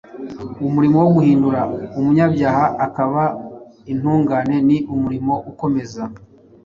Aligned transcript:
Umurimo 0.67 0.97
wo 1.03 1.09
guhindura 1.15 1.61
umunyabyaha 1.99 2.65
akaba 2.85 3.23
intungane 3.91 4.55
ni 4.67 4.77
umurimo 4.93 5.33
ukomeza. 5.51 6.03